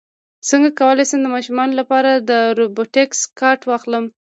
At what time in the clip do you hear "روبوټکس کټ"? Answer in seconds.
2.57-3.59